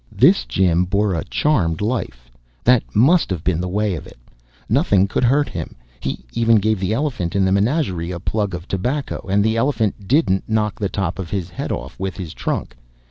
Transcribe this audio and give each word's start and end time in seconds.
This 0.11 0.45
Jim 0.45 0.85
bore 0.85 1.13
a 1.13 1.23
charmed 1.23 1.79
life 1.79 2.31
that 2.63 2.83
must 2.95 3.29
have 3.29 3.43
been 3.43 3.61
the 3.61 3.67
way 3.69 3.93
of 3.93 4.07
it. 4.07 4.17
Nothing 4.67 5.07
could 5.07 5.23
hurt 5.23 5.47
him. 5.47 5.75
He 5.99 6.25
even 6.33 6.55
gave 6.55 6.79
the 6.79 6.91
elephant 6.91 7.35
in 7.35 7.45
the 7.45 7.51
menagerie 7.51 8.09
a 8.09 8.19
plug 8.19 8.55
of 8.55 8.67
tobacco, 8.67 9.23
and 9.29 9.43
the 9.45 9.57
elephant 9.57 10.07
didn't 10.07 10.49
knock 10.49 10.79
the 10.79 10.89
top 10.89 11.19
of 11.19 11.29
his 11.29 11.51
head 11.51 11.71
off 11.71 11.99
with 11.99 12.17
his 12.17 12.33
trunk. 12.33 12.75